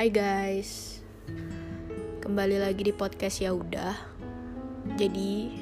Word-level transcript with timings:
Hai 0.00 0.08
guys, 0.08 0.96
kembali 2.24 2.56
lagi 2.56 2.88
di 2.88 2.92
podcast 2.96 3.44
ya 3.44 3.52
udah. 3.52 3.92
Jadi 4.96 5.60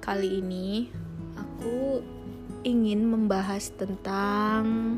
kali 0.00 0.40
ini 0.40 0.88
aku 1.36 2.00
ingin 2.64 3.12
membahas 3.12 3.68
tentang 3.76 4.96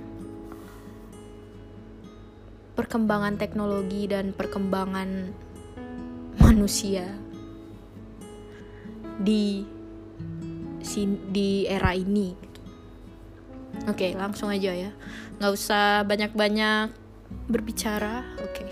perkembangan 2.78 3.34
teknologi 3.42 4.06
dan 4.06 4.30
perkembangan 4.30 5.34
manusia 6.38 7.10
di 9.18 9.66
di 11.34 11.66
era 11.66 11.90
ini. 11.90 12.38
Oke, 13.90 14.14
langsung 14.14 14.46
aja 14.46 14.70
ya. 14.70 14.94
Nggak 15.42 15.52
usah 15.58 16.06
banyak-banyak 16.06 17.07
berbicara. 17.48 18.24
Oke. 18.42 18.64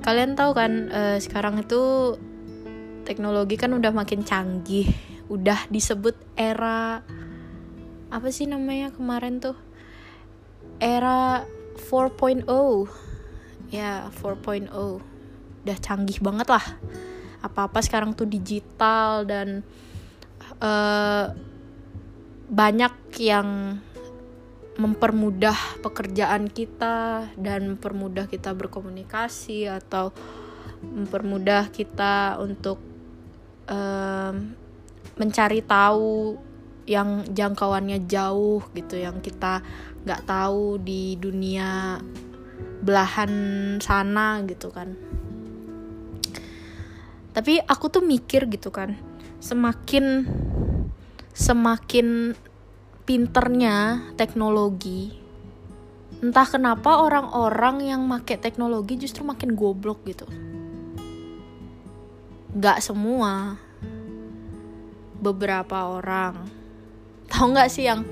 Kalian 0.00 0.32
tahu 0.32 0.52
kan 0.56 0.72
uh, 0.88 1.18
sekarang 1.20 1.60
itu 1.60 2.16
teknologi 3.04 3.56
kan 3.60 3.72
udah 3.76 3.92
makin 3.92 4.24
canggih. 4.24 4.88
Udah 5.30 5.68
disebut 5.68 6.16
era 6.34 7.04
apa 8.10 8.28
sih 8.34 8.48
namanya 8.50 8.90
kemarin 8.90 9.38
tuh? 9.38 9.56
Era 10.80 11.46
4.0. 11.76 12.48
Ya, 13.70 14.08
4.0. 14.10 14.68
Udah 15.62 15.78
canggih 15.78 16.18
banget 16.18 16.48
lah. 16.48 16.66
Apa-apa 17.40 17.80
sekarang 17.80 18.12
tuh 18.16 18.28
digital 18.28 19.24
dan 19.24 19.62
uh, 20.60 21.32
banyak 22.50 22.94
yang 23.22 23.78
mempermudah 24.80 25.84
pekerjaan 25.84 26.48
kita 26.48 27.28
dan 27.36 27.76
mempermudah 27.76 28.24
kita 28.24 28.56
berkomunikasi 28.56 29.68
atau 29.68 30.08
mempermudah 30.80 31.68
kita 31.68 32.40
untuk 32.40 32.80
um, 33.68 34.56
mencari 35.20 35.60
tahu 35.60 36.40
yang 36.88 37.28
jangkauannya 37.28 38.08
jauh 38.08 38.64
gitu 38.72 38.96
yang 38.96 39.20
kita 39.20 39.60
nggak 40.00 40.24
tahu 40.24 40.80
di 40.80 41.20
dunia 41.20 42.00
belahan 42.80 43.32
sana 43.84 44.40
gitu 44.48 44.72
kan. 44.72 44.96
Tapi 47.30 47.60
aku 47.62 47.86
tuh 47.92 48.02
mikir 48.02 48.48
gitu 48.48 48.72
kan 48.72 48.96
semakin 49.40 50.28
semakin 51.32 52.36
pinternya 53.10 54.06
teknologi 54.14 55.10
entah 56.22 56.46
kenapa 56.46 57.02
orang-orang 57.02 57.90
yang 57.90 58.06
make 58.06 58.38
teknologi 58.38 58.94
justru 58.94 59.26
makin 59.26 59.58
goblok 59.58 60.06
gitu. 60.06 60.30
Gak 62.54 62.78
semua. 62.78 63.58
Beberapa 65.18 65.90
orang. 65.90 66.38
Tahu 67.26 67.50
nggak 67.50 67.70
sih 67.74 67.90
yang 67.90 68.06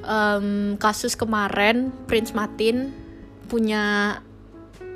um, 0.00 0.80
kasus 0.80 1.12
kemarin 1.12 1.92
Prince 2.08 2.32
Martin 2.32 2.88
punya 3.52 4.16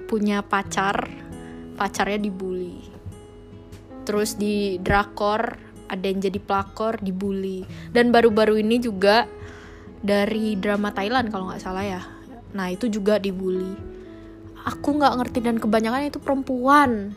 punya 0.09 0.41
pacar 0.41 1.13
pacarnya 1.77 2.25
dibully. 2.25 2.89
Terus 4.09 4.41
di 4.41 4.81
drakor 4.81 5.66
ada 5.87 6.07
yang 6.07 6.21
jadi 6.23 6.39
pelakor 6.39 6.99
dibully. 7.03 7.67
Dan 7.91 8.11
baru-baru 8.11 8.61
ini 8.61 8.83
juga 8.83 9.27
dari 10.03 10.55
drama 10.59 10.93
Thailand 10.95 11.31
kalau 11.31 11.51
nggak 11.51 11.63
salah 11.63 11.85
ya. 11.87 12.03
Nah 12.55 12.71
itu 12.71 12.87
juga 12.87 13.19
dibully. 13.19 13.75
Aku 14.67 14.99
nggak 14.99 15.15
ngerti 15.23 15.39
dan 15.43 15.57
kebanyakan 15.63 16.11
itu 16.11 16.19
perempuan. 16.19 17.15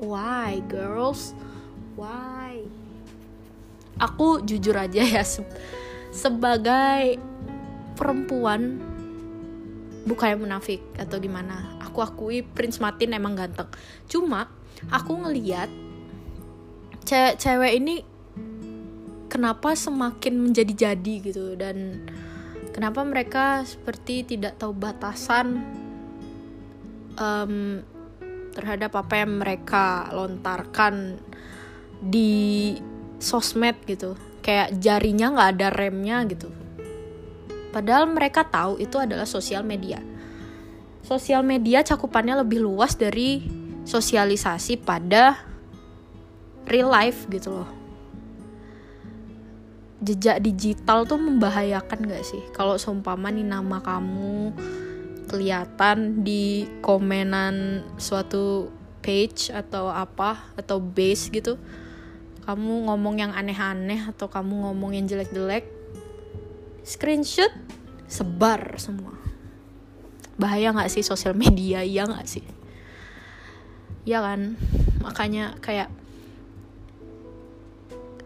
Why 0.00 0.60
girls? 0.68 1.36
Why? 1.96 2.64
Aku 3.96 4.44
jujur 4.44 4.76
aja 4.76 5.00
ya 5.00 5.24
se 5.24 5.40
sebagai 6.12 7.20
perempuan 7.96 8.80
bukannya 10.04 10.36
munafik 10.36 10.80
atau 10.96 11.16
gimana. 11.20 11.76
Aku 11.84 12.04
akui 12.04 12.44
Prince 12.44 12.80
Martin 12.80 13.16
emang 13.16 13.36
ganteng. 13.36 13.68
Cuma 14.08 14.48
aku 14.92 15.16
ngeliat 15.16 15.68
cewek-cewek 17.06 17.72
ini 17.78 17.94
kenapa 19.30 19.78
semakin 19.78 20.50
menjadi-jadi 20.50 21.14
gitu? 21.22 21.54
Dan 21.54 22.02
kenapa 22.74 23.06
mereka 23.06 23.62
seperti 23.62 24.26
tidak 24.26 24.58
tahu 24.58 24.74
batasan 24.74 25.62
um, 27.14 27.80
terhadap 28.52 28.92
apa 28.98 29.22
yang 29.22 29.38
mereka 29.38 30.10
lontarkan 30.10 31.22
di 32.02 32.74
sosmed 33.22 33.78
gitu? 33.86 34.18
Kayak 34.42 34.74
jarinya 34.82 35.30
nggak 35.30 35.50
ada 35.58 35.68
remnya 35.70 36.26
gitu. 36.26 36.50
Padahal 37.70 38.08
mereka 38.10 38.42
tahu 38.42 38.82
itu 38.82 38.98
adalah 38.98 39.28
sosial 39.28 39.62
media. 39.62 40.02
Sosial 41.06 41.46
media 41.46 41.86
cakupannya 41.86 42.42
lebih 42.42 42.66
luas 42.66 42.98
dari 42.98 43.46
sosialisasi 43.86 44.82
pada 44.82 45.55
real 46.66 46.90
life 46.90 47.26
gitu 47.30 47.62
loh. 47.62 47.70
Jejak 50.02 50.44
digital 50.44 51.08
tuh 51.08 51.16
membahayakan 51.16 52.04
gak 52.04 52.22
sih? 52.26 52.42
Kalau 52.52 52.76
seumpama 52.76 53.32
nih 53.32 53.46
nama 53.46 53.80
kamu 53.80 54.52
kelihatan 55.26 56.22
di 56.22 56.68
komenan 56.84 57.82
suatu 57.98 58.70
page 59.02 59.50
atau 59.50 59.90
apa 59.90 60.54
atau 60.54 60.78
base 60.78 61.30
gitu 61.34 61.58
kamu 62.46 62.86
ngomong 62.86 63.18
yang 63.18 63.34
aneh-aneh 63.34 64.06
atau 64.06 64.30
kamu 64.30 64.70
ngomong 64.70 64.94
yang 64.94 65.10
jelek-jelek 65.10 65.66
screenshot 66.86 67.50
sebar 68.06 68.78
semua. 68.78 69.18
Bahaya 70.38 70.70
nggak 70.70 70.86
sih 70.86 71.02
sosial 71.02 71.34
media? 71.34 71.82
Iya 71.82 72.06
nggak 72.06 72.26
sih? 72.30 72.46
Ya 74.06 74.22
kan? 74.22 74.54
Makanya 75.02 75.58
kayak 75.58 75.90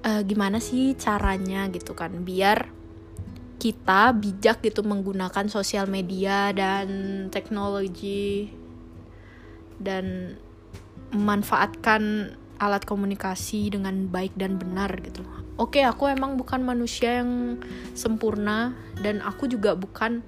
uh, 0.04 0.22
gimana 0.24 0.58
sih 0.62 0.96
caranya 0.96 1.68
gitu 1.68 1.92
kan 1.96 2.24
biar 2.24 2.70
kita 3.60 4.16
bijak 4.16 4.64
gitu 4.64 4.80
menggunakan 4.80 5.46
sosial 5.52 5.84
media 5.84 6.48
dan 6.56 6.88
teknologi 7.28 8.48
dan 9.76 10.36
memanfaatkan 11.12 12.32
alat 12.60 12.84
komunikasi 12.84 13.72
dengan 13.72 14.08
baik 14.08 14.36
dan 14.36 14.56
benar 14.60 14.92
gitu. 15.00 15.24
Oke, 15.60 15.84
aku 15.84 16.08
emang 16.08 16.40
bukan 16.40 16.64
manusia 16.64 17.20
yang 17.20 17.60
sempurna 17.92 18.72
dan 19.00 19.20
aku 19.20 19.44
juga 19.44 19.76
bukan 19.76 20.24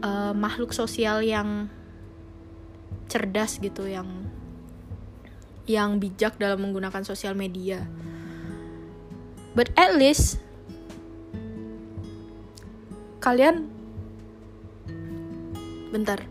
uh, 0.00 0.32
makhluk 0.32 0.72
sosial 0.72 1.20
yang 1.20 1.68
cerdas 3.08 3.60
gitu 3.60 3.88
yang 3.88 4.08
yang 5.68 6.00
bijak 6.00 6.40
dalam 6.40 6.64
menggunakan 6.64 7.04
sosial 7.04 7.36
media 7.36 7.84
but 9.58 9.74
at 9.74 9.98
least 9.98 10.38
kalian 13.18 13.66
bentar. 15.90 16.22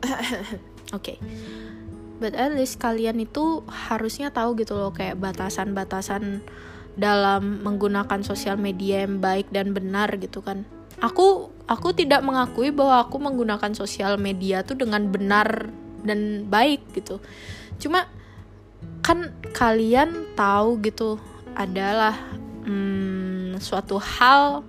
Oke. 0.96 1.14
Okay. 1.14 1.18
but 2.20 2.36
at 2.36 2.52
least 2.52 2.76
kalian 2.80 3.16
itu 3.20 3.64
harusnya 3.68 4.28
tahu 4.28 4.56
gitu 4.60 4.76
loh 4.76 4.92
kayak 4.92 5.16
batasan-batasan 5.16 6.44
dalam 6.96 7.64
menggunakan 7.64 8.20
sosial 8.20 8.60
media 8.60 9.08
yang 9.08 9.24
baik 9.24 9.48
dan 9.48 9.72
benar 9.72 10.12
gitu 10.20 10.44
kan. 10.44 10.68
Aku 11.00 11.48
aku 11.64 11.96
tidak 11.96 12.20
mengakui 12.20 12.68
bahwa 12.72 13.04
aku 13.04 13.16
menggunakan 13.16 13.72
sosial 13.72 14.20
media 14.20 14.60
tuh 14.60 14.76
dengan 14.76 15.08
benar 15.08 15.72
dan 16.04 16.44
baik 16.48 16.84
gitu. 16.92 17.20
Cuma 17.80 18.04
kan 19.00 19.32
kalian 19.56 20.36
tahu 20.36 20.76
gitu 20.84 21.16
adalah 21.54 22.16
hmm, 22.66 23.58
suatu 23.58 23.98
hal 23.98 24.62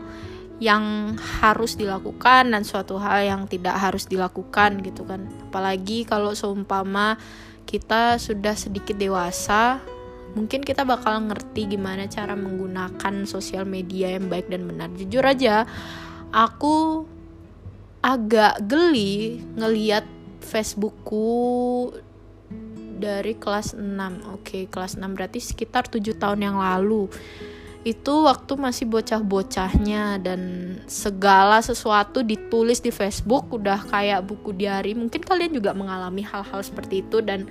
yang 0.62 1.18
harus 1.42 1.74
dilakukan 1.74 2.54
dan 2.54 2.62
suatu 2.62 3.02
hal 3.02 3.26
yang 3.26 3.42
tidak 3.50 3.74
harus 3.82 4.06
dilakukan 4.06 4.86
gitu 4.86 5.02
kan. 5.10 5.26
Apalagi 5.50 6.06
kalau 6.06 6.38
seumpama 6.38 7.18
kita 7.66 8.22
sudah 8.22 8.54
sedikit 8.54 8.94
dewasa 8.94 9.82
mungkin 10.38 10.64
kita 10.64 10.88
bakal 10.88 11.28
ngerti 11.28 11.76
gimana 11.76 12.08
cara 12.08 12.38
menggunakan 12.38 13.28
sosial 13.28 13.66
media 13.68 14.16
yang 14.16 14.30
baik 14.30 14.48
dan 14.54 14.70
benar. 14.70 14.94
Jujur 14.94 15.26
aja 15.26 15.66
aku 16.30 17.10
agak 18.06 18.62
geli 18.66 19.42
ngeliat 19.58 20.06
Facebookku 20.42 21.90
dari 23.02 23.34
kelas 23.34 23.74
6 23.74 23.82
oke 24.38 24.70
kelas 24.70 25.02
6 25.02 25.18
berarti 25.18 25.42
sekitar 25.42 25.90
7 25.90 26.14
tahun 26.14 26.40
yang 26.46 26.58
lalu. 26.62 27.10
Itu 27.82 28.30
waktu 28.30 28.62
masih 28.62 28.86
bocah-bocahnya 28.94 30.22
dan 30.22 30.42
segala 30.86 31.66
sesuatu 31.66 32.22
ditulis 32.22 32.78
di 32.78 32.94
Facebook 32.94 33.50
udah 33.50 33.90
kayak 33.90 34.22
buku 34.22 34.54
diary. 34.54 34.94
Mungkin 34.94 35.26
kalian 35.26 35.58
juga 35.58 35.74
mengalami 35.74 36.22
hal-hal 36.22 36.62
seperti 36.62 37.02
itu 37.02 37.26
dan 37.26 37.50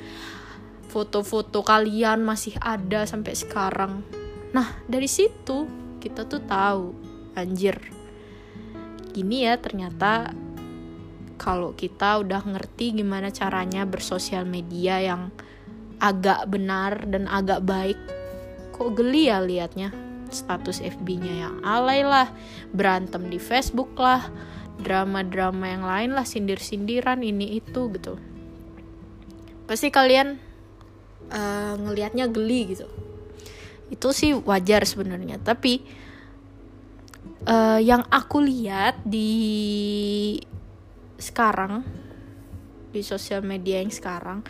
foto-foto 0.86 1.66
kalian 1.66 2.22
masih 2.22 2.54
ada 2.62 3.02
sampai 3.10 3.34
sekarang. 3.34 4.06
Nah 4.54 4.70
dari 4.86 5.10
situ 5.10 5.66
kita 5.98 6.30
tuh 6.30 6.46
tahu 6.46 6.94
anjir 7.34 7.78
gini 9.10 9.44
ya 9.46 9.58
ternyata 9.58 10.30
kalau 11.40 11.72
kita 11.72 12.20
udah 12.20 12.44
ngerti 12.44 13.00
gimana 13.00 13.32
caranya 13.32 13.88
bersosial 13.88 14.44
media 14.44 15.00
yang 15.00 15.32
agak 15.96 16.44
benar 16.52 17.08
dan 17.08 17.24
agak 17.24 17.64
baik 17.64 17.96
kok 18.76 18.92
geli 18.92 19.32
ya 19.32 19.40
liatnya 19.40 20.10
status 20.32 20.80
FB-nya 20.80 21.34
yang 21.46 21.54
alay 21.66 22.06
lah, 22.06 22.30
berantem 22.70 23.28
di 23.28 23.36
Facebook 23.36 23.92
lah, 23.98 24.30
drama-drama 24.80 25.66
yang 25.66 25.84
lain 25.84 26.10
lah, 26.14 26.24
sindir-sindiran 26.24 27.20
ini 27.20 27.58
itu 27.58 27.90
gitu. 27.92 28.16
Pasti 29.66 29.90
kalian 29.90 30.38
uh, 31.30 31.74
ngelihatnya 31.76 32.30
geli 32.30 32.74
gitu. 32.74 32.86
Itu 33.90 34.14
sih 34.14 34.38
wajar 34.38 34.86
sebenarnya, 34.86 35.42
tapi 35.42 35.82
uh, 37.46 37.82
yang 37.82 38.06
aku 38.06 38.38
lihat 38.38 39.02
di 39.02 40.38
sekarang 41.22 41.86
di 42.90 43.06
sosial 43.06 43.46
media 43.46 43.78
yang 43.78 43.94
sekarang 43.94 44.42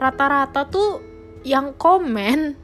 rata-rata 0.00 0.64
tuh 0.66 1.04
yang 1.44 1.76
komen 1.76 2.56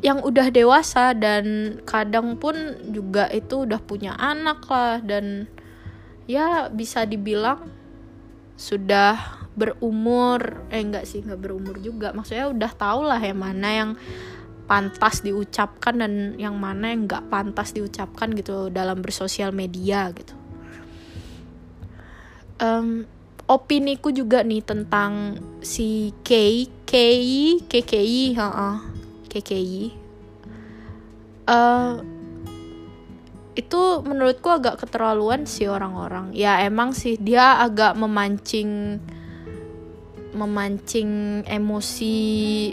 yang 0.00 0.24
udah 0.24 0.48
dewasa 0.48 1.12
dan 1.12 1.76
kadang 1.84 2.40
pun 2.40 2.56
juga 2.88 3.28
itu 3.28 3.68
udah 3.68 3.80
punya 3.84 4.16
anak 4.16 4.64
lah 4.68 4.96
dan 5.04 5.44
ya 6.24 6.72
bisa 6.72 7.04
dibilang 7.04 7.68
sudah 8.56 9.44
berumur 9.52 10.64
eh 10.72 10.80
enggak 10.80 11.04
sih 11.04 11.20
enggak 11.20 11.44
berumur 11.44 11.76
juga. 11.84 12.16
Maksudnya 12.16 12.48
udah 12.48 12.72
tau 12.72 13.04
lah 13.04 13.20
yang 13.20 13.40
mana 13.44 13.68
yang 13.68 13.90
pantas 14.64 15.20
diucapkan 15.20 16.00
dan 16.00 16.12
yang 16.40 16.56
mana 16.56 16.96
yang 16.96 17.04
enggak 17.04 17.28
pantas 17.28 17.76
diucapkan 17.76 18.32
gitu 18.32 18.72
dalam 18.72 19.04
bersosial 19.04 19.52
media 19.52 20.08
gitu 20.16 20.39
um, 22.60 23.08
opini 23.50 23.98
ku 23.98 24.14
juga 24.14 24.46
nih 24.46 24.62
tentang 24.62 25.40
si 25.64 26.14
Kay 26.22 26.70
Kay 26.86 27.58
KKI 27.66 28.38
uh, 28.38 28.78
KKI 29.26 29.82
uh, 31.50 31.98
itu 33.58 33.80
menurutku 34.06 34.48
agak 34.48 34.78
keterlaluan 34.78 35.44
sih 35.44 35.66
orang-orang. 35.66 36.30
Ya 36.32 36.62
emang 36.62 36.94
sih 36.94 37.18
dia 37.18 37.58
agak 37.58 37.98
memancing 37.98 39.02
memancing 40.30 41.42
emosi 41.42 42.14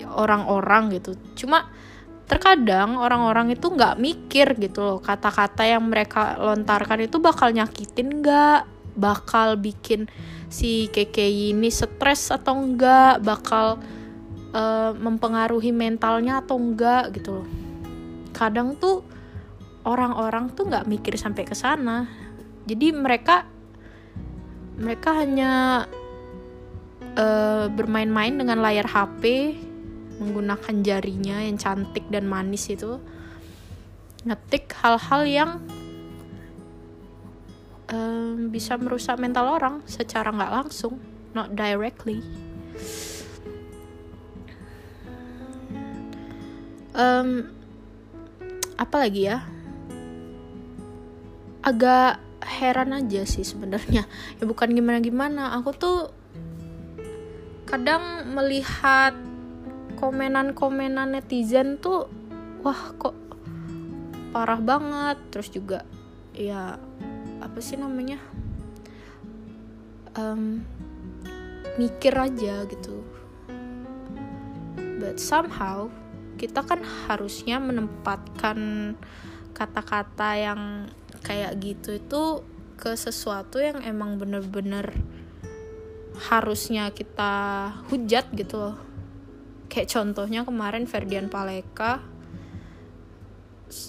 orang-orang 0.05 1.01
gitu. 1.01 1.17
Cuma 1.33 1.65
terkadang 2.29 2.99
orang-orang 2.99 3.55
itu 3.55 3.71
nggak 3.71 3.97
mikir 3.97 4.51
gitu 4.59 4.83
loh 4.83 4.99
kata-kata 4.99 5.63
yang 5.63 5.87
mereka 5.87 6.35
lontarkan 6.35 7.07
itu 7.07 7.23
bakal 7.23 7.55
nyakitin 7.55 8.19
nggak 8.19 8.76
bakal 8.97 9.55
bikin 9.61 10.09
si 10.49 10.89
KKI 10.89 11.53
ini 11.53 11.69
stres 11.69 12.33
atau 12.33 12.57
enggak 12.57 13.21
bakal 13.21 13.77
uh, 14.51 14.91
mempengaruhi 14.97 15.69
mentalnya 15.69 16.41
atau 16.41 16.57
enggak 16.57 17.13
gitu 17.13 17.41
loh. 17.41 17.47
Kadang 18.33 18.75
tuh 18.75 19.05
orang-orang 19.85 20.51
tuh 20.51 20.67
nggak 20.67 20.89
mikir 20.89 21.15
sampai 21.15 21.45
ke 21.45 21.53
sana. 21.53 22.09
Jadi 22.67 22.91
mereka 22.91 23.47
mereka 24.77 25.15
hanya 25.17 25.85
uh, 27.17 27.65
bermain-main 27.71 28.35
dengan 28.35 28.61
layar 28.61 28.85
HP 28.85 29.55
menggunakan 30.17 30.75
jarinya 30.81 31.45
yang 31.45 31.57
cantik 31.61 32.05
dan 32.09 32.25
manis 32.25 32.69
itu 32.73 32.97
ngetik 34.25 34.73
hal-hal 34.81 35.21
yang 35.23 35.51
um, 37.91 38.51
bisa 38.51 38.75
merusak 38.75 39.19
mental 39.19 39.47
orang 39.47 39.83
secara 39.87 40.31
nggak 40.31 40.53
langsung 40.53 40.99
not 41.31 41.53
directly. 41.55 42.23
Um, 46.97 47.53
apa 48.75 48.95
lagi 49.05 49.29
ya? 49.29 49.45
Agak 51.61 52.17
heran 52.41 52.95
aja 52.95 53.21
sih 53.27 53.45
sebenarnya. 53.45 54.07
Ya 54.39 54.43
bukan 54.43 54.73
gimana 54.73 54.97
gimana 55.03 55.53
aku 55.59 55.71
tuh 55.77 55.99
kadang 57.67 58.31
melihat 58.31 59.13
komenan-komenan 59.99 61.13
netizen 61.17 61.77
tuh 61.77 62.09
wah 62.65 62.95
kok 62.97 63.13
parah 64.33 64.57
banget. 64.57 65.17
Terus 65.29 65.49
juga 65.53 65.85
ya 66.33 66.81
apa 67.41 67.59
sih 67.61 67.77
namanya 67.77 68.17
um, 70.17 70.61
mikir 71.77 72.13
aja 72.17 72.65
gitu. 72.65 73.05
But 74.97 75.21
somehow 75.21 75.93
kita 76.37 76.65
kan 76.65 76.81
harusnya 76.81 77.57
menempatkan 77.61 78.93
kata-kata 79.53 80.29
yang 80.37 80.61
kayak 81.25 81.57
gitu 81.61 81.97
itu 81.97 82.23
ke 82.77 82.93
sesuatu 82.93 83.57
yang 83.57 83.81
emang 83.81 84.21
bener-bener 84.21 84.93
harusnya 86.29 86.93
kita 86.93 87.33
hujat 87.89 88.29
gitu 88.37 88.55
loh. 88.57 88.77
Kayak 89.69 89.93
contohnya 89.93 90.41
kemarin 90.45 90.85
Ferdian 90.85 91.29
Paleka 91.29 92.01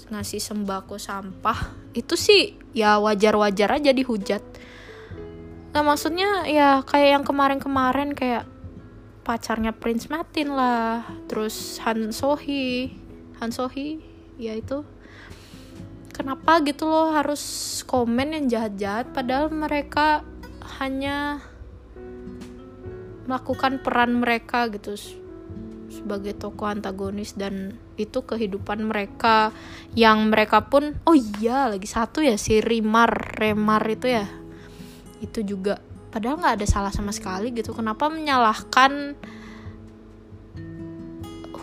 ngasih 0.08 0.40
sembako 0.40 0.96
sampah. 0.96 1.76
Itu 1.92 2.16
sih 2.16 2.56
ya 2.78 3.02
wajar-wajar 3.02 3.82
aja 3.82 3.90
dihujat 3.90 4.42
nah 5.74 5.82
maksudnya 5.82 6.46
ya 6.46 6.80
kayak 6.86 7.20
yang 7.20 7.24
kemarin-kemarin 7.26 8.14
kayak 8.14 8.46
pacarnya 9.28 9.76
Prince 9.76 10.08
Martin 10.08 10.56
lah 10.56 11.04
terus 11.28 11.76
Han 11.84 12.16
Sohee. 12.16 12.96
Han 13.44 13.52
Sohee 13.52 14.00
ya 14.40 14.56
itu. 14.56 14.80
Kenapa 16.16 16.64
gitu 16.64 16.88
loh 16.88 17.12
harus 17.12 17.44
komen 17.84 18.32
yang 18.32 18.48
jahat-jahat 18.48 19.12
padahal 19.12 19.52
mereka 19.52 20.24
hanya 20.80 21.44
melakukan 23.28 23.84
peran 23.84 24.18
mereka 24.18 24.66
gitu 24.72 24.96
sebagai 25.88 26.36
tokoh 26.36 26.68
antagonis 26.68 27.32
dan 27.34 27.76
itu 27.96 28.20
kehidupan 28.20 28.84
mereka 28.84 29.50
yang 29.96 30.28
mereka 30.28 30.68
pun 30.68 30.94
oh 31.08 31.16
iya 31.16 31.72
lagi 31.72 31.88
satu 31.88 32.20
ya 32.20 32.36
si 32.36 32.60
Rimar 32.60 33.40
Remar 33.40 33.82
itu 33.88 34.06
ya. 34.08 34.28
Itu 35.18 35.42
juga 35.42 35.80
padahal 36.12 36.38
nggak 36.38 36.56
ada 36.60 36.66
salah 36.68 36.92
sama 36.92 37.10
sekali 37.10 37.50
gitu. 37.56 37.72
Kenapa 37.72 38.12
menyalahkan 38.12 39.16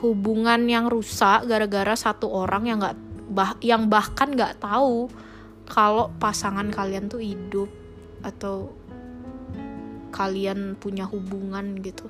hubungan 0.02 0.62
yang 0.68 0.92
rusak 0.92 1.48
gara-gara 1.48 1.96
satu 1.96 2.30
orang 2.30 2.64
yang 2.68 2.78
nggak 2.82 2.98
bah 3.26 3.58
yang 3.64 3.90
bahkan 3.90 4.34
nggak 4.34 4.62
tahu 4.62 5.10
kalau 5.66 6.14
pasangan 6.22 6.70
kalian 6.70 7.10
tuh 7.10 7.22
hidup 7.24 7.70
atau 8.22 8.70
kalian 10.14 10.78
punya 10.78 11.10
hubungan 11.10 11.82
gitu 11.82 12.06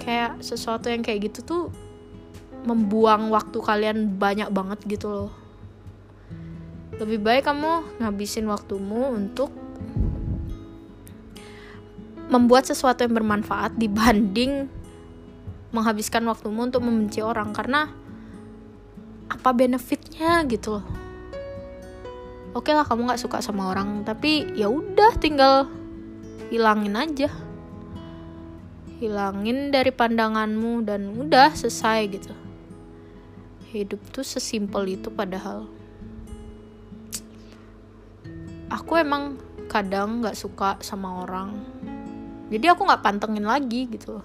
kayak 0.00 0.40
sesuatu 0.40 0.88
yang 0.88 1.04
kayak 1.04 1.30
gitu 1.30 1.44
tuh 1.44 1.64
membuang 2.64 3.28
waktu 3.32 3.56
kalian 3.60 4.16
banyak 4.16 4.48
banget 4.48 4.80
gitu 4.88 5.06
loh. 5.08 5.32
Lebih 6.96 7.20
baik 7.20 7.48
kamu 7.48 8.00
ngabisin 8.00 8.48
waktumu 8.48 9.12
untuk 9.12 9.52
membuat 12.28 12.68
sesuatu 12.68 13.04
yang 13.04 13.16
bermanfaat 13.16 13.76
dibanding 13.76 14.68
menghabiskan 15.72 16.24
waktumu 16.28 16.68
untuk 16.68 16.84
membenci 16.84 17.24
orang. 17.24 17.56
Karena 17.56 17.88
apa 19.30 19.50
benefitnya 19.56 20.44
gitu 20.44 20.80
loh. 20.80 20.86
Oke 22.50 22.74
lah 22.74 22.82
kamu 22.82 23.06
nggak 23.06 23.22
suka 23.22 23.38
sama 23.38 23.70
orang 23.70 24.02
tapi 24.02 24.42
ya 24.58 24.66
udah 24.66 25.14
tinggal 25.22 25.70
hilangin 26.50 26.98
aja 26.98 27.30
hilangin 29.00 29.72
dari 29.72 29.88
pandanganmu 29.90 30.84
dan 30.84 31.16
udah 31.16 31.56
selesai 31.56 32.00
gitu. 32.12 32.32
Hidup 33.72 34.04
tuh 34.12 34.22
sesimpel 34.22 35.00
itu 35.00 35.08
padahal. 35.08 35.64
Aku 38.68 38.94
emang 39.00 39.40
kadang 39.66 40.20
nggak 40.20 40.36
suka 40.36 40.76
sama 40.84 41.24
orang. 41.24 41.56
Jadi 42.52 42.66
aku 42.68 42.84
nggak 42.84 43.02
pantengin 43.02 43.46
lagi 43.48 43.88
gitu 43.88 44.20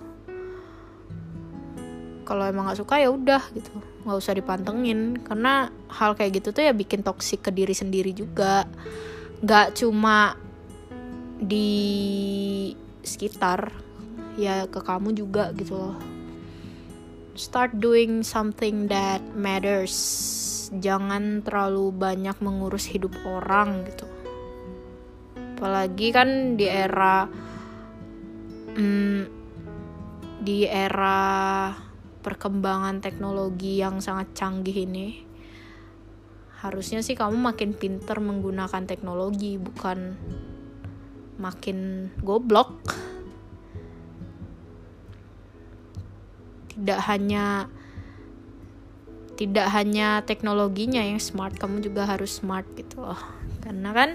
kalau 2.26 2.44
emang 2.50 2.68
nggak 2.68 2.82
suka 2.82 2.98
ya 2.98 3.14
udah 3.14 3.40
gitu. 3.54 3.72
Nggak 4.04 4.18
usah 4.18 4.34
dipantengin. 4.34 5.22
Karena 5.22 5.70
hal 5.94 6.18
kayak 6.18 6.42
gitu 6.42 6.50
tuh 6.52 6.66
ya 6.66 6.74
bikin 6.74 7.06
toksik 7.06 7.46
ke 7.46 7.54
diri 7.54 7.78
sendiri 7.78 8.12
juga. 8.12 8.66
Nggak 9.46 9.78
cuma 9.78 10.34
di 11.38 12.74
sekitar 13.06 13.70
ya 14.36 14.68
ke 14.68 14.80
kamu 14.84 15.16
juga 15.16 15.52
gitu 15.56 15.76
loh. 15.76 15.98
Start 17.36 17.80
doing 17.80 18.24
something 18.24 18.88
that 18.88 19.20
matters. 19.36 19.96
Jangan 20.72 21.44
terlalu 21.44 21.92
banyak 21.92 22.36
mengurus 22.40 22.88
hidup 22.88 23.12
orang 23.28 23.84
gitu. 23.88 24.08
Apalagi 25.56 26.08
kan 26.12 26.60
di 26.60 26.68
era 26.68 27.28
hmm, 28.76 29.22
di 30.44 30.68
era 30.68 31.72
perkembangan 32.26 33.00
teknologi 33.00 33.80
yang 33.80 34.02
sangat 34.02 34.34
canggih 34.34 34.86
ini 34.86 35.26
harusnya 36.66 37.06
sih 37.06 37.14
kamu 37.14 37.38
makin 37.38 37.78
pinter 37.78 38.18
menggunakan 38.18 38.90
teknologi 38.90 39.62
bukan 39.62 40.18
makin 41.38 42.10
goblok 42.26 42.82
tidak 46.76 47.00
hanya 47.08 47.72
tidak 49.36 49.68
hanya 49.76 50.24
teknologinya 50.24 51.04
yang 51.04 51.20
smart 51.20 51.60
kamu 51.60 51.84
juga 51.84 52.08
harus 52.08 52.40
smart 52.40 52.64
gitu 52.80 53.04
loh 53.04 53.20
karena 53.60 53.92
kan 53.92 54.10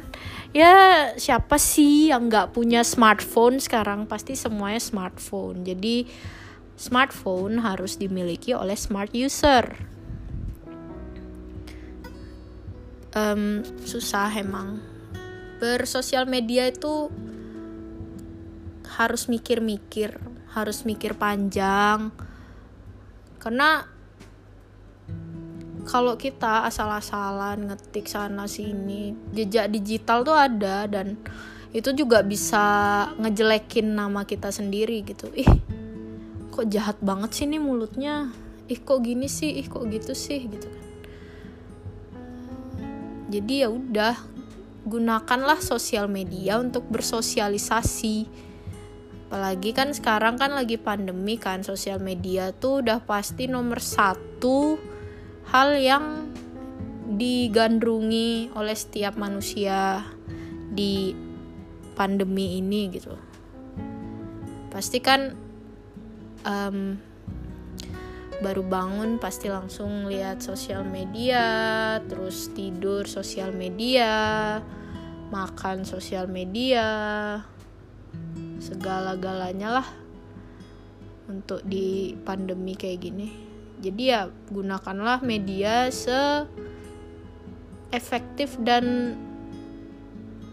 ya 0.56 0.72
siapa 1.18 1.60
sih 1.60 2.08
yang 2.08 2.30
nggak 2.30 2.56
punya 2.56 2.80
smartphone 2.86 3.60
sekarang 3.60 4.08
pasti 4.08 4.32
semuanya 4.32 4.80
smartphone 4.80 5.60
jadi 5.66 6.08
smartphone 6.80 7.60
harus 7.60 8.00
dimiliki 8.00 8.56
oleh 8.56 8.72
smart 8.72 9.12
user. 9.12 9.76
Um, 13.12 13.60
susah 13.84 14.32
emang. 14.32 14.80
Bersosial 15.60 16.24
media 16.24 16.72
itu 16.72 17.12
harus 18.96 19.28
mikir-mikir, 19.28 20.16
harus 20.56 20.88
mikir 20.88 21.12
panjang. 21.20 22.08
Karena 23.40 23.82
kalau 25.88 26.14
kita 26.14 26.68
asal-asalan 26.68 27.72
ngetik 27.72 28.06
sana 28.06 28.44
sini, 28.46 29.16
jejak 29.32 29.72
digital 29.72 30.22
tuh 30.22 30.36
ada 30.36 30.86
dan 30.86 31.18
itu 31.74 31.90
juga 31.96 32.20
bisa 32.20 32.62
ngejelekin 33.18 33.96
nama 33.96 34.22
kita 34.28 34.52
sendiri 34.52 35.02
gitu. 35.02 35.32
Ih, 35.34 35.50
kok 36.52 36.68
jahat 36.68 37.00
banget 37.02 37.34
sih 37.34 37.48
nih 37.48 37.58
mulutnya? 37.58 38.30
Ih 38.70 38.78
kok 38.78 39.02
gini 39.02 39.26
sih? 39.26 39.56
Ih 39.58 39.66
kok 39.66 39.82
gitu 39.88 40.14
sih? 40.14 40.46
Gitu 40.46 40.66
kan. 40.68 40.86
Jadi 43.30 43.62
ya 43.62 43.70
udah 43.70 44.14
gunakanlah 44.84 45.62
sosial 45.62 46.10
media 46.10 46.58
untuk 46.58 46.86
bersosialisasi 46.90 48.26
apalagi 49.30 49.70
kan 49.70 49.94
sekarang 49.94 50.42
kan 50.42 50.50
lagi 50.58 50.74
pandemi 50.74 51.38
kan 51.38 51.62
sosial 51.62 52.02
media 52.02 52.50
tuh 52.50 52.82
udah 52.82 52.98
pasti 53.06 53.46
nomor 53.46 53.78
satu 53.78 54.74
hal 55.54 55.78
yang 55.78 56.34
digandrungi 57.14 58.50
oleh 58.58 58.74
setiap 58.74 59.14
manusia 59.14 60.02
di 60.74 61.14
pandemi 61.94 62.58
ini 62.58 62.90
gitu. 62.90 63.14
Pasti 64.74 64.98
kan 64.98 65.30
um, 66.42 66.98
baru 68.42 68.66
bangun 68.66 69.22
pasti 69.22 69.46
langsung 69.46 70.10
lihat 70.10 70.42
sosial 70.42 70.82
media, 70.82 72.02
terus 72.02 72.50
tidur 72.50 73.06
sosial 73.06 73.54
media, 73.54 74.58
makan 75.30 75.86
sosial 75.86 76.26
media, 76.26 76.98
segala-galanya 78.60 79.82
lah 79.82 79.88
untuk 81.26 81.64
di 81.64 82.12
pandemi 82.22 82.76
kayak 82.76 83.00
gini. 83.00 83.28
Jadi 83.80 84.02
ya 84.12 84.28
gunakanlah 84.52 85.24
media 85.24 85.88
se 85.88 86.44
efektif 87.90 88.60
dan 88.60 89.16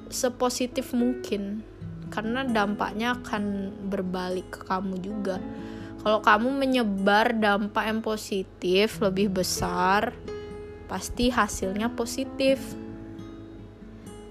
sepositif 0.07 0.95
mungkin 0.95 1.61
karena 2.07 2.47
dampaknya 2.47 3.19
akan 3.19 3.75
berbalik 3.91 4.47
ke 4.47 4.61
kamu 4.63 4.95
juga 5.03 5.43
kalau 6.01 6.23
kamu 6.23 6.49
menyebar 6.55 7.35
dampak 7.35 7.83
yang 7.83 7.99
positif 7.99 9.03
lebih 9.03 9.43
besar 9.43 10.15
pasti 10.87 11.27
hasilnya 11.27 11.91
positif 11.91 12.63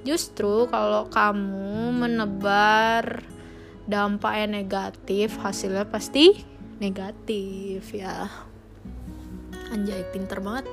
justru 0.09 0.64
kalau 0.73 1.12
kamu 1.12 1.92
menebar 1.92 3.21
dampak 3.87 4.35
yang 4.35 4.52
negatif 4.59 5.38
hasilnya 5.38 5.87
pasti 5.87 6.45
negatif 6.83 7.95
ya. 7.95 8.28
Anjay 9.73 10.02
pinter 10.11 10.43
banget. 10.43 10.66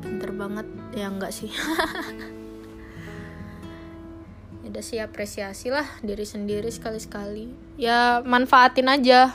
Pinter 0.00 0.30
banget 0.32 0.66
ya 0.94 1.06
enggak 1.10 1.34
sih. 1.34 1.50
Udah 4.66 4.82
sih 4.82 4.98
apresiasi 4.98 5.70
lah 5.70 5.86
diri 6.02 6.26
sendiri 6.26 6.70
sekali-sekali. 6.70 7.78
Ya 7.78 8.22
manfaatin 8.22 8.90
aja 8.90 9.34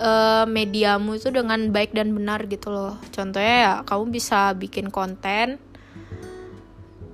uh, 0.00 0.44
mediamu 0.48 1.16
itu 1.16 1.32
dengan 1.32 1.72
baik 1.72 1.92
dan 1.96 2.12
benar 2.16 2.44
gitu 2.48 2.72
loh. 2.72 2.96
Contohnya 3.12 3.56
ya 3.60 3.74
kamu 3.84 4.12
bisa 4.12 4.52
bikin 4.56 4.88
konten 4.92 5.60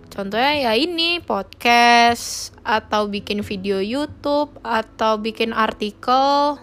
contohnya 0.09 0.71
ya 0.71 0.73
ini 0.75 1.21
podcast 1.23 2.57
atau 2.65 3.07
bikin 3.07 3.45
video 3.45 3.79
YouTube 3.79 4.53
atau 4.65 5.21
bikin 5.21 5.53
artikel 5.57 6.59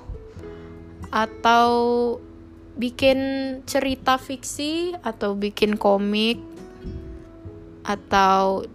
atau 1.14 1.70
bikin 2.76 3.20
cerita 3.64 4.20
fiksi 4.20 4.98
atau 5.00 5.34
bikin 5.34 5.80
komik 5.80 6.44
atau 7.88 8.68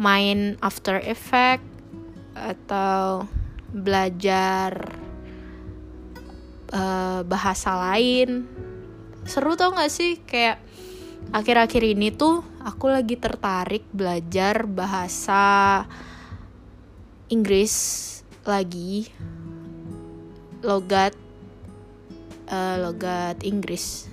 main 0.00 0.58
After 0.58 0.98
Effect 0.98 1.62
atau 2.34 3.28
belajar 3.70 4.90
uh, 6.72 7.20
bahasa 7.22 7.92
lain. 7.92 8.48
Seru 9.22 9.54
tau 9.54 9.70
gak 9.70 9.92
sih? 9.92 10.18
Kayak 10.26 10.58
akhir-akhir 11.32 11.82
ini 11.96 12.12
tuh 12.12 12.44
aku 12.60 12.92
lagi 12.92 13.16
tertarik 13.16 13.88
belajar 13.90 14.68
bahasa 14.68 15.84
Inggris 17.32 17.74
lagi. 18.44 19.08
Logat 20.62 21.16
uh, 22.52 22.76
logat 22.78 23.40
Inggris. 23.42 24.06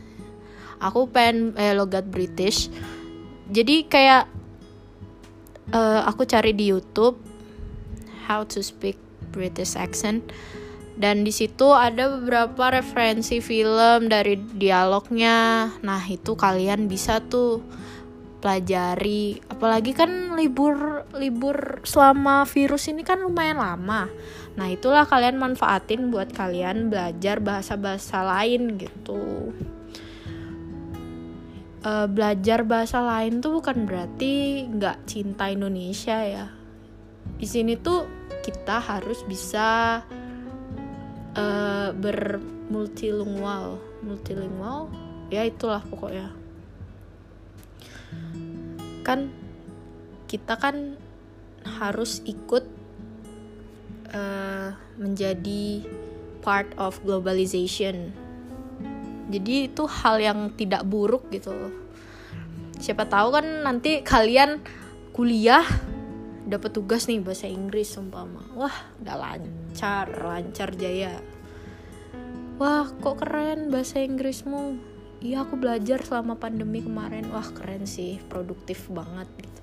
Aku 0.79 1.11
pengen 1.11 1.53
eh, 1.59 1.75
logat 1.75 2.07
British. 2.07 2.71
Jadi 3.51 3.83
kayak 3.85 4.31
uh, 5.75 6.07
aku 6.07 6.23
cari 6.23 6.55
di 6.55 6.71
YouTube 6.71 7.19
how 8.25 8.47
to 8.47 8.63
speak 8.63 8.95
British 9.35 9.75
accent 9.75 10.23
dan 10.99 11.23
di 11.23 11.31
situ 11.31 11.71
ada 11.71 12.11
beberapa 12.11 12.75
referensi 12.75 13.39
film 13.39 14.11
dari 14.11 14.35
dialognya. 14.35 15.71
Nah, 15.79 16.03
itu 16.05 16.35
kalian 16.35 16.91
bisa 16.91 17.23
tuh 17.23 17.63
pelajari. 18.43 19.39
Apalagi 19.47 19.95
kan 19.95 20.35
libur 20.35 21.07
libur 21.15 21.79
selama 21.87 22.43
virus 22.43 22.91
ini 22.91 23.07
kan 23.07 23.23
lumayan 23.23 23.63
lama. 23.63 24.11
Nah, 24.59 24.67
itulah 24.67 25.07
kalian 25.07 25.39
manfaatin 25.39 26.11
buat 26.11 26.35
kalian 26.35 26.91
belajar 26.91 27.39
bahasa-bahasa 27.39 28.19
lain 28.19 28.75
gitu 28.75 29.55
uh, 31.83 32.07
belajar 32.07 32.63
bahasa 32.67 32.99
lain 32.99 33.39
tuh 33.39 33.59
bukan 33.59 33.87
berarti 33.87 34.65
nggak 34.67 35.07
cinta 35.07 35.47
Indonesia 35.51 36.17
ya. 36.23 36.45
Di 37.39 37.47
sini 37.47 37.79
tuh 37.79 38.03
kita 38.43 38.81
harus 38.83 39.23
bisa 39.23 40.01
uh, 41.35 41.89
bermultilingual, 41.93 43.81
multilingual, 44.05 44.89
ya 45.33 45.45
itulah 45.45 45.83
pokoknya. 45.85 46.33
Kan 49.05 49.33
kita 50.29 50.55
kan 50.57 50.97
harus 51.65 52.21
ikut 52.25 52.65
uh, 54.13 54.73
menjadi 54.97 55.83
part 56.45 56.71
of 56.79 57.01
globalization. 57.03 58.13
Jadi 59.29 59.69
itu 59.69 59.85
hal 59.85 60.17
yang 60.17 60.53
tidak 60.57 60.85
buruk 60.89 61.29
gitu 61.29 61.53
siapa 62.79 63.05
tahu 63.05 63.35
kan 63.35 63.45
nanti 63.67 63.99
kalian 64.01 64.63
kuliah 65.11 65.67
dapat 66.49 66.73
tugas 66.73 67.05
nih 67.05 67.21
bahasa 67.21 67.45
Inggris 67.45 67.93
umpama 68.01 68.41
wah 68.57 68.73
udah 68.99 69.15
lancar 69.15 70.09
lancar 70.09 70.73
jaya. 70.73 71.21
Wah 72.59 72.91
kok 72.99 73.23
keren 73.23 73.71
bahasa 73.71 74.03
Inggrismu. 74.03 74.75
Iya 75.23 75.47
aku 75.47 75.55
belajar 75.55 76.03
selama 76.03 76.35
pandemi 76.35 76.83
kemarin. 76.83 77.31
Wah 77.31 77.47
keren 77.55 77.87
sih 77.87 78.19
produktif 78.27 78.91
banget 78.91 79.31
gitu. 79.39 79.61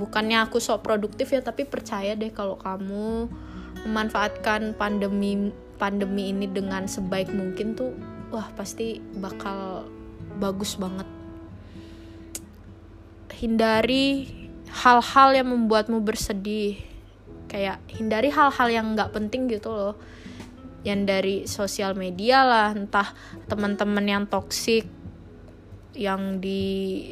Bukannya 0.00 0.40
aku 0.40 0.56
sok 0.64 0.80
produktif 0.80 1.28
ya 1.36 1.44
tapi 1.44 1.68
percaya 1.68 2.16
deh 2.16 2.32
kalau 2.32 2.56
kamu 2.56 3.28
memanfaatkan 3.84 4.72
pandemi 4.80 5.52
pandemi 5.76 6.32
ini 6.32 6.48
dengan 6.48 6.88
sebaik 6.88 7.32
mungkin 7.36 7.76
tuh 7.76 7.92
wah 8.32 8.48
pasti 8.56 8.96
bakal 9.20 9.84
bagus 10.40 10.80
banget. 10.80 11.08
Hindari 13.36 14.39
hal-hal 14.70 15.34
yang 15.34 15.48
membuatmu 15.50 16.00
bersedih 16.02 16.78
kayak 17.50 17.82
hindari 17.90 18.30
hal-hal 18.30 18.68
yang 18.70 18.94
nggak 18.94 19.10
penting 19.10 19.50
gitu 19.50 19.74
loh 19.74 19.94
yang 20.86 21.04
dari 21.04 21.44
sosial 21.44 21.92
media 21.92 22.46
lah 22.46 22.72
entah 22.72 23.12
teman-teman 23.50 24.06
yang 24.06 24.24
toksik 24.24 24.88
yang 25.92 26.38
di 26.40 27.02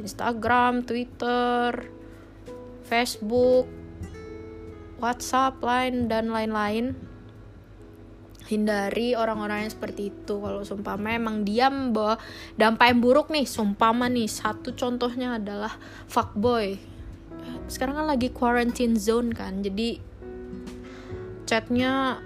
Instagram, 0.00 0.82
Twitter, 0.82 1.86
Facebook, 2.86 3.66
WhatsApp, 4.98 5.60
Line 5.60 6.08
dan 6.08 6.32
lain-lain. 6.32 6.96
Hindari 8.46 9.18
orang-orang 9.18 9.66
yang 9.66 9.72
seperti 9.74 10.14
itu. 10.14 10.38
Kalau 10.38 10.62
sumpama 10.62 11.14
emang 11.14 11.42
diam 11.42 11.90
bahwa 11.90 12.16
dampak 12.54 12.94
yang 12.94 13.00
buruk 13.02 13.28
nih, 13.30 13.46
sumpama 13.46 14.06
nih. 14.06 14.30
Satu 14.30 14.72
contohnya 14.72 15.38
adalah 15.38 15.74
fuckboy. 16.06 16.78
Sekarang 17.66 17.98
kan 17.98 18.06
lagi 18.06 18.30
quarantine 18.30 18.94
zone 18.94 19.34
kan, 19.34 19.62
jadi 19.62 19.98
chatnya 21.46 22.22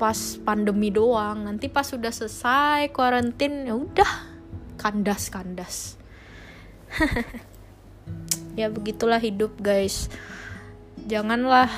pas 0.00 0.18
pandemi 0.40 0.88
doang. 0.88 1.44
Nanti 1.44 1.68
pas 1.68 1.84
sudah 1.84 2.12
selesai 2.12 2.88
karantin 2.92 3.68
ya 3.68 3.76
udah. 3.76 4.32
Kandas 4.80 5.28
kandas 5.28 6.00
ya 8.60 8.72
begitulah 8.72 9.20
hidup 9.20 9.54
guys. 9.60 10.10
Janganlah 11.06 11.70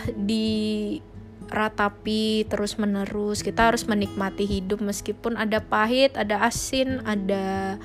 diratapi 1.52 2.48
terus 2.48 2.80
menerus 2.80 3.44
kita 3.44 3.68
harus 3.68 3.84
menikmati 3.84 4.48
hidup 4.48 4.80
meskipun 4.80 5.36
ada 5.36 5.60
pahit 5.60 6.16
ada 6.16 6.40
asin 6.48 7.04
ada 7.04 7.76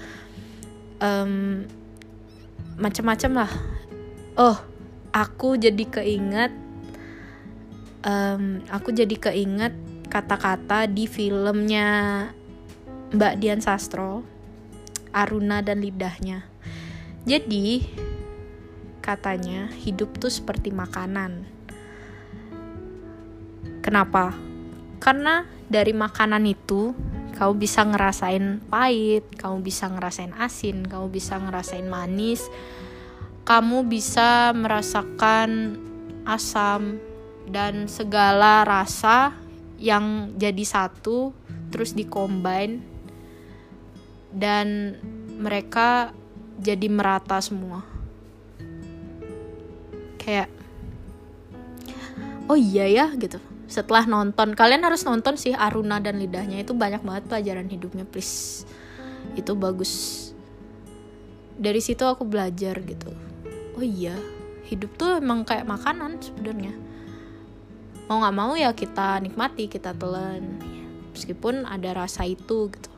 um, 1.04 1.68
macam-macam 2.80 3.44
lah 3.44 3.52
oh 4.40 4.58
aku 5.12 5.60
jadi 5.60 5.84
keinget 5.84 6.56
um, 8.08 8.64
aku 8.72 8.96
jadi 8.96 9.16
keinget 9.20 9.76
kata-kata 10.08 10.88
di 10.88 11.04
filmnya 11.04 12.24
Mbak 13.08 13.34
Dian 13.40 13.64
Sastro, 13.64 14.24
Aruna 15.16 15.64
dan 15.64 15.80
Lidahnya. 15.80 16.44
Jadi, 17.24 17.88
katanya 19.00 19.72
hidup 19.72 20.20
tuh 20.20 20.32
seperti 20.32 20.76
makanan. 20.76 21.57
Kenapa? 23.88 24.36
Karena 25.00 25.48
dari 25.72 25.96
makanan 25.96 26.44
itu 26.44 26.92
kamu 27.40 27.56
bisa 27.56 27.88
ngerasain 27.88 28.60
pahit, 28.68 29.24
kamu 29.40 29.64
bisa 29.64 29.88
ngerasain 29.88 30.36
asin, 30.36 30.84
kamu 30.84 31.08
bisa 31.08 31.40
ngerasain 31.40 31.88
manis, 31.88 32.44
kamu 33.48 33.88
bisa 33.88 34.52
merasakan 34.52 35.80
asam 36.28 37.00
dan 37.48 37.88
segala 37.88 38.68
rasa 38.68 39.32
yang 39.80 40.36
jadi 40.36 40.68
satu 40.68 41.32
terus 41.72 41.96
dikombin 41.96 42.84
dan 44.36 45.00
mereka 45.40 46.12
jadi 46.60 46.92
merata 46.92 47.40
semua 47.40 47.88
kayak 50.20 50.52
oh 52.52 52.60
iya 52.60 52.84
ya 52.92 53.08
gitu 53.16 53.40
setelah 53.68 54.08
nonton 54.08 54.56
kalian 54.56 54.88
harus 54.88 55.04
nonton 55.04 55.36
sih 55.36 55.52
Aruna 55.52 56.00
dan 56.00 56.18
lidahnya. 56.18 56.64
Itu 56.64 56.72
banyak 56.72 57.04
banget 57.04 57.24
pelajaran 57.28 57.68
hidupnya 57.68 58.08
please. 58.08 58.64
Itu 59.36 59.54
bagus. 59.60 60.24
Dari 61.60 61.84
situ 61.84 62.08
aku 62.08 62.24
belajar 62.24 62.80
gitu. 62.80 63.12
Oh 63.78 63.84
iya 63.84 64.16
hidup 64.68 65.00
tuh 65.00 65.20
emang 65.20 65.48
kayak 65.48 65.68
makanan 65.68 66.20
sebenarnya. 66.20 66.76
Mau 68.08 68.24
nggak 68.24 68.36
mau 68.36 68.56
ya 68.56 68.72
kita 68.72 69.20
nikmati 69.20 69.68
kita 69.68 69.92
telan. 69.96 70.60
Meskipun 71.12 71.68
ada 71.68 71.92
rasa 71.92 72.24
itu 72.24 72.72
gitu. 72.72 72.92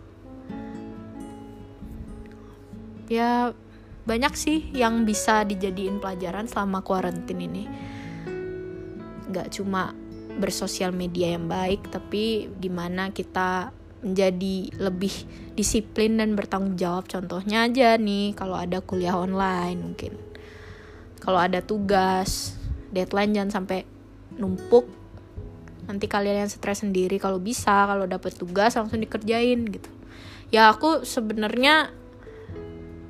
Ya 3.09 3.57
banyak 4.05 4.33
sih 4.37 4.69
yang 4.73 5.05
bisa 5.05 5.41
dijadiin 5.45 5.97
pelajaran 5.97 6.45
selama 6.45 6.85
kuarantin 6.85 7.41
ini. 7.41 7.65
Nggak 9.29 9.53
cuma 9.57 9.97
bersosial 10.39 10.95
media 10.95 11.35
yang 11.35 11.51
baik 11.51 11.91
tapi 11.91 12.47
gimana 12.57 13.11
kita 13.11 13.75
menjadi 13.99 14.71
lebih 14.79 15.11
disiplin 15.59 16.15
dan 16.19 16.33
bertanggung 16.39 16.79
jawab. 16.79 17.05
Contohnya 17.11 17.67
aja 17.67 17.99
nih 17.99 18.31
kalau 18.31 18.55
ada 18.55 18.79
kuliah 18.79 19.15
online 19.19 19.79
mungkin. 19.79 20.15
Kalau 21.19 21.39
ada 21.39 21.59
tugas 21.59 22.55
deadline 22.95 23.35
jangan 23.35 23.61
sampai 23.61 23.83
numpuk. 24.39 24.87
Nanti 25.91 26.05
kalian 26.07 26.47
yang 26.47 26.51
stres 26.51 26.85
sendiri 26.85 27.19
kalau 27.19 27.41
bisa 27.41 27.89
kalau 27.89 28.07
dapat 28.07 28.31
tugas 28.39 28.79
langsung 28.79 29.03
dikerjain 29.03 29.67
gitu. 29.67 29.91
Ya 30.49 30.71
aku 30.71 31.03
sebenarnya 31.03 31.91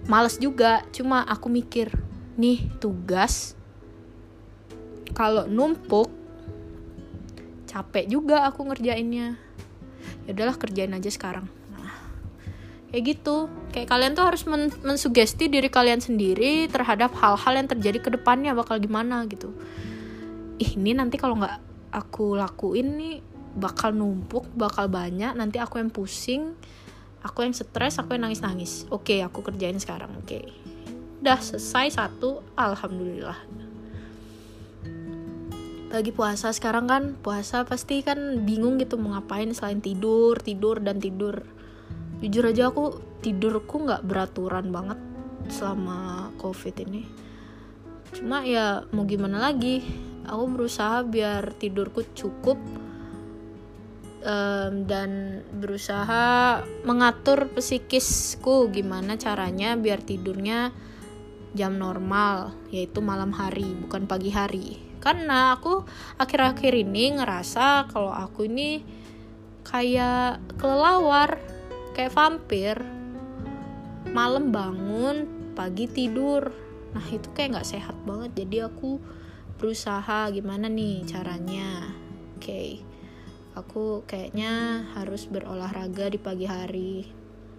males 0.10 0.42
juga 0.42 0.82
cuma 0.89 1.22
aku 1.22 1.54
mikir 1.54 1.94
nih 2.39 2.65
tugas 2.82 3.54
kalau 5.13 5.46
numpuk 5.46 6.18
capek 7.69 8.10
juga 8.10 8.49
aku 8.49 8.65
ngerjainnya. 8.65 9.38
Ya 10.25 10.29
udahlah 10.34 10.58
kerjain 10.58 10.89
aja 10.89 11.10
sekarang. 11.13 11.45
Nah, 11.69 11.93
kayak 12.89 13.03
gitu. 13.13 13.45
Kayak 13.69 13.93
kalian 13.93 14.12
tuh 14.17 14.25
harus 14.25 14.41
men 14.49 14.73
mensugesti 14.82 15.45
diri 15.45 15.69
kalian 15.69 16.01
sendiri 16.01 16.65
terhadap 16.65 17.13
hal-hal 17.21 17.53
yang 17.53 17.69
terjadi 17.69 18.01
ke 18.01 18.10
depannya 18.10 18.58
bakal 18.58 18.82
gimana 18.82 19.21
gitu. 19.29 19.53
Ih 20.58 20.73
ini 20.73 20.97
nanti 20.97 21.21
kalau 21.21 21.38
nggak 21.38 21.58
aku 21.93 22.34
lakuin 22.34 22.97
nih 22.97 23.15
bakal 23.53 23.93
numpuk 23.93 24.49
bakal 24.58 24.89
banyak. 24.89 25.38
Nanti 25.38 25.62
aku 25.62 25.77
yang 25.77 25.93
pusing 25.93 26.58
aku 27.21 27.45
yang 27.45 27.53
stres 27.53 27.99
aku 27.99 28.15
yang 28.15 28.32
nangis 28.32 28.39
nangis 28.39 28.71
oke 28.89 29.13
aku 29.21 29.45
kerjain 29.45 29.77
sekarang. 29.77 30.10
Oke. 30.17 30.41
Udah 31.21 31.38
selesai 31.38 31.99
satu. 31.99 32.41
Alhamdulillah 32.58 33.68
lagi 35.89 36.13
puasa 36.13 36.54
sekarang 36.54 36.86
kan 36.86 37.04
puasa 37.17 37.65
pasti 37.65 38.06
kan 38.06 38.45
bingung 38.45 38.78
gitu 38.78 39.02
mau 39.02 39.17
ngapain 39.17 39.49
selain 39.58 39.82
tidur 39.82 40.38
tidur 40.38 40.78
dan 40.78 41.02
tidur. 41.02 41.41
Jujur 42.21 42.45
aja 42.45 42.69
aku 42.69 43.02
tidurku 43.25 43.89
nggak 43.89 44.06
beraturan 44.06 44.69
banget 44.69 44.99
selama 45.49 46.30
covid 46.38 46.78
ini. 46.86 47.10
Cuma 48.13 48.45
ya 48.45 48.86
mau 48.93 49.06
gimana 49.10 49.41
lagi 49.41 49.82
aku 50.30 50.43
berusaha 50.54 51.02
biar 51.02 51.58
tidurku 51.58 52.06
cukup 52.13 52.62
um, 54.21 54.73
dan 54.86 55.41
berusaha 55.58 56.62
mengatur 56.86 57.49
psikisku 57.58 58.69
gimana 58.69 59.17
caranya 59.17 59.73
biar 59.73 60.06
tidurnya 60.06 60.69
jam 61.58 61.82
normal 61.82 62.54
yaitu 62.69 63.02
malam 63.02 63.34
hari 63.34 63.73
bukan 63.73 64.06
pagi 64.06 64.30
hari 64.30 64.88
karena 65.00 65.56
aku 65.56 65.88
akhir-akhir 66.20 66.76
ini 66.76 67.16
ngerasa 67.20 67.88
kalau 67.88 68.12
aku 68.12 68.48
ini 68.48 68.84
kayak 69.64 70.44
kelelawar 70.60 71.40
kayak 71.96 72.16
vampir. 72.16 72.76
Malam 74.10 74.50
bangun 74.50 75.52
pagi 75.54 75.86
tidur. 75.86 76.52
Nah 76.96 77.06
itu 77.12 77.30
kayak 77.36 77.60
nggak 77.60 77.70
sehat 77.70 77.96
banget. 78.04 78.44
Jadi 78.44 78.58
aku 78.66 79.00
berusaha 79.60 80.32
gimana 80.32 80.72
nih 80.72 81.04
caranya. 81.08 81.92
Oke. 82.40 82.44
Okay. 82.44 82.70
aku 83.60 84.08
kayaknya 84.08 84.88
harus 84.96 85.28
berolahraga 85.28 86.08
di 86.08 86.16
pagi 86.16 86.48
hari 86.48 87.04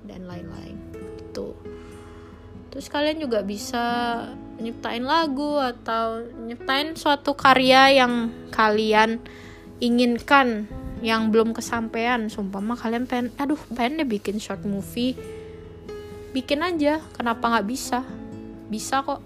dan 0.09 0.24
lain-lain. 0.24 0.81
Gitu. 1.20 1.53
Terus 2.72 2.87
kalian 2.88 3.20
juga 3.20 3.44
bisa 3.44 3.85
nyiptain 4.60 5.02
lagu 5.02 5.56
atau 5.56 6.20
nyiptain 6.44 6.92
suatu 6.92 7.32
karya 7.32 8.04
yang 8.04 8.28
kalian 8.52 9.18
inginkan 9.80 10.68
yang 11.00 11.32
belum 11.32 11.56
kesampaian. 11.56 12.28
Sumpah 12.28 12.60
mah 12.60 12.76
kalian 12.76 13.08
pengen 13.08 13.32
aduh 13.40 13.58
pengen 13.72 14.04
deh 14.04 14.08
bikin 14.08 14.36
short 14.36 14.62
movie. 14.68 15.16
Bikin 16.30 16.60
aja 16.60 17.00
kenapa 17.16 17.48
nggak 17.50 17.66
bisa? 17.66 18.04
Bisa 18.68 19.02
kok. 19.02 19.24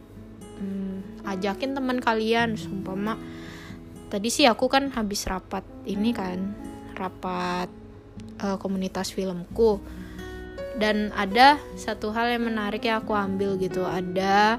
Ajakin 1.24 1.74
teman 1.74 1.98
kalian. 1.98 2.54
Sumpah 2.54 2.94
mak 2.94 3.18
tadi 4.08 4.30
sih 4.30 4.46
aku 4.46 4.70
kan 4.70 4.94
habis 4.94 5.26
rapat 5.26 5.66
ini 5.88 6.14
kan 6.14 6.54
rapat 6.94 7.66
uh, 8.38 8.56
komunitas 8.62 9.10
filmku. 9.10 9.82
Dan 10.74 11.14
ada 11.14 11.58
satu 11.78 12.10
hal 12.10 12.34
yang 12.34 12.50
menarik 12.50 12.86
yang 12.86 13.02
aku 13.02 13.14
ambil 13.14 13.54
gitu. 13.58 13.86
Ada 13.86 14.58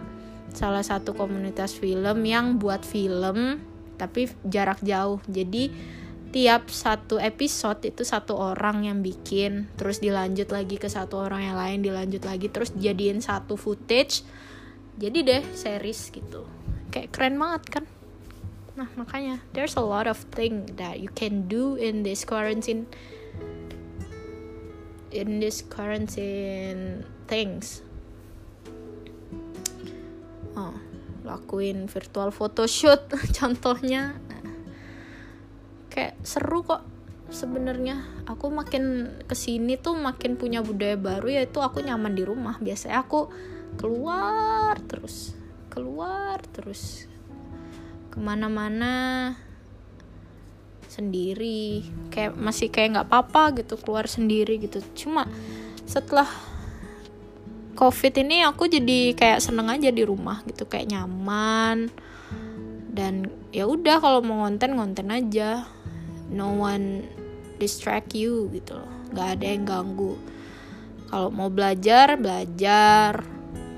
salah 0.52 0.84
satu 0.84 1.16
komunitas 1.16 1.74
film 1.74 2.22
yang 2.28 2.60
buat 2.60 2.84
film 2.84 3.64
tapi 3.96 4.28
jarak 4.46 4.84
jauh. 4.84 5.24
Jadi 5.26 5.72
tiap 6.36 6.68
satu 6.68 7.16
episode 7.16 7.80
itu 7.88 8.04
satu 8.04 8.36
orang 8.36 8.84
yang 8.84 9.00
bikin 9.00 9.72
terus 9.80 10.04
dilanjut 10.04 10.52
lagi 10.52 10.76
ke 10.76 10.92
satu 10.92 11.24
orang 11.24 11.48
yang 11.48 11.56
lain 11.56 11.80
dilanjut 11.80 12.28
lagi 12.28 12.52
terus 12.52 12.76
jadiin 12.76 13.24
satu 13.24 13.56
footage. 13.56 14.28
Jadi 15.00 15.18
deh 15.24 15.44
series 15.56 16.12
gitu. 16.12 16.44
Kayak 16.92 17.16
keren 17.16 17.40
banget 17.40 17.64
kan? 17.72 17.86
Nah 18.76 18.92
makanya 19.00 19.40
there's 19.56 19.80
a 19.80 19.84
lot 19.84 20.12
of 20.12 20.20
thing 20.36 20.68
that 20.76 21.00
you 21.00 21.08
can 21.16 21.48
do 21.48 21.80
in 21.80 22.04
this 22.04 22.28
quarantine 22.28 22.92
in 25.16 25.40
this 25.40 25.64
quarantine 25.64 27.08
things 27.32 27.85
oh 30.56 30.76
lakuin 31.26 31.90
virtual 31.90 32.30
photoshoot 32.30 33.10
contohnya. 33.38 34.16
Kayak 35.90 36.16
seru 36.22 36.62
kok 36.62 36.84
sebenarnya. 37.34 38.04
Aku 38.30 38.52
makin 38.54 39.16
ke 39.26 39.36
sini 39.36 39.80
tuh 39.80 39.98
makin 39.98 40.38
punya 40.38 40.62
budaya 40.62 40.96
baru 40.96 41.42
yaitu 41.42 41.60
aku 41.60 41.82
nyaman 41.82 42.14
di 42.14 42.24
rumah. 42.24 42.60
Biasanya 42.62 43.04
aku 43.04 43.28
keluar 43.76 44.80
terus 44.86 45.36
keluar 45.76 46.40
terus. 46.56 47.12
Ke 48.08 48.18
mana-mana 48.24 49.36
sendiri. 50.88 51.84
Kayak 52.08 52.40
masih 52.40 52.72
kayak 52.72 52.96
nggak 52.96 53.08
apa-apa 53.12 53.60
gitu 53.60 53.76
keluar 53.76 54.08
sendiri 54.08 54.56
gitu. 54.64 54.80
Cuma 54.96 55.28
setelah 55.84 56.32
covid 57.76 58.16
ini 58.16 58.42
aku 58.42 58.72
jadi 58.72 59.12
kayak 59.14 59.44
seneng 59.44 59.68
aja 59.68 59.92
di 59.92 60.02
rumah 60.08 60.42
gitu 60.48 60.66
kayak 60.66 60.90
nyaman. 60.90 61.92
Dan 62.96 63.28
ya 63.52 63.68
udah 63.68 64.00
kalau 64.00 64.24
mau 64.24 64.48
ngonten 64.48 64.80
ngonten 64.80 65.12
aja. 65.12 65.68
No 66.32 66.56
one 66.56 67.06
distract 67.60 68.16
you 68.16 68.48
gitu 68.56 68.80
loh. 68.80 68.92
Nggak 69.12 69.28
ada 69.38 69.46
yang 69.46 69.64
ganggu. 69.68 70.16
Kalau 71.12 71.30
mau 71.30 71.52
belajar 71.52 72.16
belajar. 72.16 73.22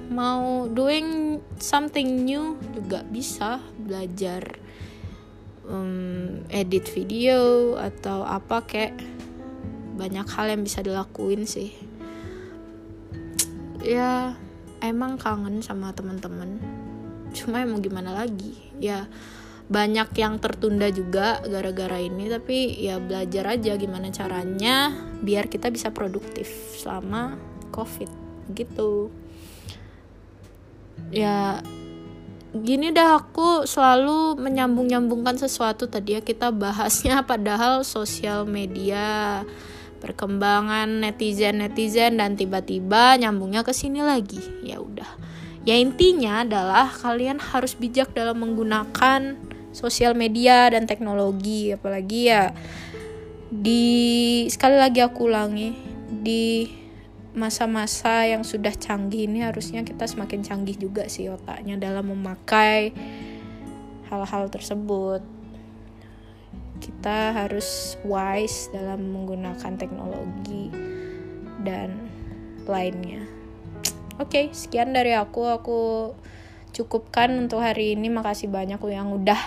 Mau 0.07 0.71
doing 0.71 1.41
something 1.59 2.23
new 2.23 2.55
juga 2.71 3.03
bisa 3.03 3.59
belajar 3.75 4.55
um, 5.67 6.47
edit 6.47 6.87
video 6.87 7.75
atau 7.75 8.23
apa 8.23 8.63
kayak 8.63 8.95
banyak 9.99 10.23
hal 10.31 10.47
yang 10.47 10.63
bisa 10.63 10.79
dilakuin 10.79 11.43
sih 11.43 11.86
ya 13.87 14.35
emang 14.83 15.15
kangen 15.15 15.63
sama 15.63 15.95
teman-teman. 15.95 16.59
Cuma 17.31 17.63
mau 17.63 17.79
gimana 17.79 18.11
lagi? 18.11 18.51
Ya 18.83 19.07
banyak 19.67 20.15
yang 20.15 20.39
tertunda 20.39 20.87
juga 20.87 21.43
gara-gara 21.43 21.99
ini 21.99 22.31
tapi 22.31 22.71
ya 22.79 23.03
belajar 23.03 23.59
aja 23.59 23.75
gimana 23.75 24.07
caranya 24.15 24.95
biar 25.19 25.51
kita 25.51 25.71
bisa 25.71 25.91
produktif 25.95 26.51
selama 26.83 27.39
covid. 27.71 28.11
Gitu. 28.51 29.07
Ya 31.11 31.63
gini 32.51 32.91
dah 32.95 33.23
aku 33.23 33.67
selalu 33.67 34.39
menyambung-nyambungkan 34.39 35.39
sesuatu 35.39 35.87
tadi 35.87 36.19
ya. 36.19 36.21
Kita 36.23 36.51
bahasnya 36.51 37.23
padahal 37.23 37.87
sosial 37.87 38.43
media 38.43 39.43
perkembangan 39.97 41.03
netizen 41.03 41.59
netizen 41.59 42.21
dan 42.21 42.37
tiba-tiba 42.37 43.17
nyambungnya 43.17 43.65
ke 43.65 43.73
sini 43.73 44.05
lagi. 44.05 44.39
Ya 44.61 44.79
udah. 44.79 45.09
Ya 45.67 45.75
intinya 45.75 46.47
adalah 46.47 46.87
kalian 46.87 47.43
harus 47.43 47.75
bijak 47.75 48.15
dalam 48.15 48.39
menggunakan 48.39 49.35
sosial 49.75 50.15
media 50.15 50.71
dan 50.71 50.87
teknologi. 50.87 51.75
Apalagi 51.75 52.31
ya 52.31 52.55
di 53.51 54.47
sekali 54.47 54.79
lagi 54.79 55.03
aku 55.03 55.27
ulangi 55.27 55.75
di 56.07 56.67
masa-masa 57.37 58.25
yang 58.25 58.41
sudah 58.41 58.73
canggih 58.73 59.29
ini 59.29 59.45
harusnya 59.45 59.85
kita 59.85 60.09
semakin 60.09 60.41
canggih 60.41 60.73
juga 60.73 61.05
sih 61.05 61.29
otaknya 61.29 61.77
dalam 61.77 62.09
memakai 62.09 62.95
hal-hal 64.09 64.49
tersebut. 64.49 65.36
Kita 66.77 67.33
harus 67.33 67.97
wise 68.05 68.69
dalam 68.71 69.11
menggunakan 69.13 69.73
teknologi 69.75 70.69
dan 71.65 72.09
lainnya. 72.67 73.25
Oke, 74.17 74.49
okay, 74.49 74.55
sekian 74.55 74.93
dari 74.93 75.13
aku. 75.13 75.45
Aku 75.45 75.79
cukupkan 76.73 77.33
untuk 77.37 77.61
hari 77.61 77.93
ini. 77.93 78.09
Makasih 78.09 78.49
banyak 78.49 78.81
yang 78.89 79.13
udah 79.13 79.39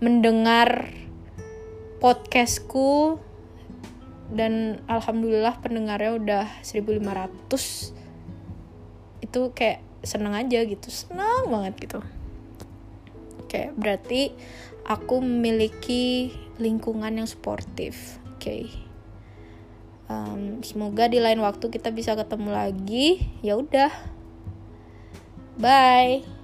mendengar 0.00 0.92
podcastku 2.00 3.20
dan 4.30 4.82
alhamdulillah 4.90 5.56
pendengarnya 5.62 6.12
udah 6.18 6.46
1500 6.66 7.94
itu 9.22 9.40
kayak 9.54 9.80
seneng 10.02 10.34
aja 10.34 10.62
gitu 10.66 10.88
seneng 10.90 11.50
banget 11.50 11.74
gitu 11.82 12.00
kayak 13.46 13.74
berarti 13.78 14.34
aku 14.86 15.18
memiliki 15.18 16.30
lingkungan 16.62 17.18
yang 17.18 17.28
sportif 17.28 18.22
oke. 18.38 18.40
Okay. 18.40 18.62
um, 20.06 20.62
semoga 20.62 21.10
di 21.10 21.18
lain 21.18 21.42
waktu 21.42 21.68
kita 21.68 21.90
bisa 21.90 22.14
ketemu 22.14 22.54
lagi. 22.54 23.26
Ya 23.42 23.58
udah. 23.58 23.90
Bye 25.58 26.35